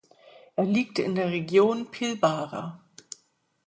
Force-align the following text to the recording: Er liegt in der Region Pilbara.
Er 0.55 0.65
liegt 0.65 0.97
in 0.97 1.13
der 1.13 1.27
Region 1.29 1.91
Pilbara. 1.91 2.81